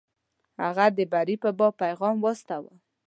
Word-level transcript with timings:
هغه 0.61 0.85
د 0.97 0.99
بري 1.11 1.35
په 1.43 1.49
باب 1.57 1.73
پیغام 1.83 2.15
واستاوه. 2.21 2.73